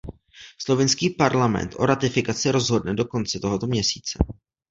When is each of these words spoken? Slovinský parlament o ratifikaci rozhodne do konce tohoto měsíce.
Slovinský 0.57 1.09
parlament 1.13 1.75
o 1.77 1.85
ratifikaci 1.91 2.47
rozhodne 2.51 2.93
do 2.97 3.05
konce 3.05 3.39
tohoto 3.39 3.67
měsíce. 3.69 4.17